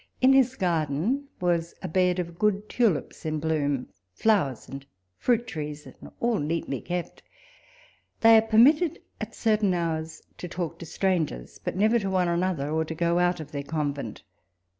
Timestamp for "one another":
12.09-12.69